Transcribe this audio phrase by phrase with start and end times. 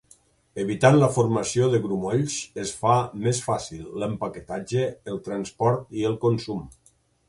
[0.61, 6.71] Evitant la formació de grumolls es fa més fàcil l'empaquetatge, el transport i el consum.